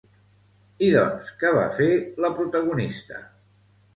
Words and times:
I 0.85 0.87
doncs, 0.93 1.27
què 1.43 1.51
va 1.57 1.67
fer 1.77 1.89
la 2.25 2.33
protagonista? 2.39 3.21